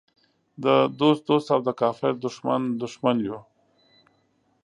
د 0.63 0.65
دوست 0.99 1.21
دوست 1.29 1.47
او 1.53 1.59
د 1.67 1.69
کافر 1.81 2.11
دښمن 2.25 2.61
دښمن 2.81 3.17
یو. 3.27 3.39